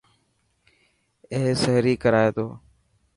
اي 1.31 1.41
سهري 1.63 1.93
ڪرائي 2.03 2.29
تو. 2.35 2.47